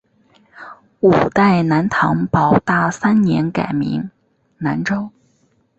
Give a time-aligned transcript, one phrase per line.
[1.01, 4.09] 五代南唐保大三年改名
[4.57, 5.11] 南州。